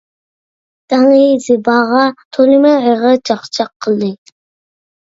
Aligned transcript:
تەڭرى 0.93 1.27
زىباغا 1.49 2.01
تولىمۇ 2.39 2.73
ئېغىر 2.81 3.21
چاقچاق 3.31 3.73
قىلدى. 3.89 4.15